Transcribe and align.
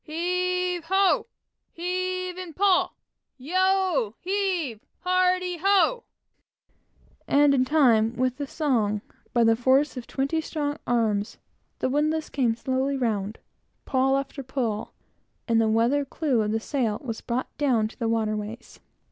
"Heave 0.03 0.85
ho! 0.87 1.27
Heave 1.73 2.35
and 2.35 2.55
pawl! 2.55 2.95
Yo, 3.37 4.15
heave, 4.19 4.79
hearty, 5.01 5.57
ho!" 5.57 6.05
and, 7.27 7.53
in 7.53 7.65
time 7.65 8.15
with 8.15 8.37
the 8.37 8.47
song, 8.47 9.01
by 9.31 9.43
the 9.43 9.55
force 9.55 9.97
of 9.97 10.07
twenty 10.07 10.41
strong 10.41 10.79
arms, 10.87 11.37
the 11.77 11.87
windlass 11.87 12.29
came 12.29 12.55
slowly 12.55 12.97
round, 12.97 13.37
pawl 13.85 14.17
after 14.17 14.41
pawl, 14.41 14.91
and 15.47 15.61
the 15.61 15.69
weather 15.69 16.03
clew 16.03 16.41
of 16.41 16.51
the 16.51 16.59
sail 16.59 16.99
was 17.03 17.21
brought 17.21 17.55
down 17.59 17.87
to 17.87 17.99
the 17.99 18.09
waterways. 18.09 18.79